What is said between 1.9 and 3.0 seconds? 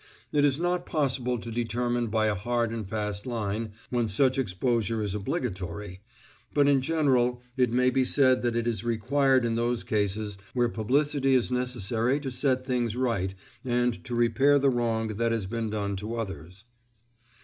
by a hard and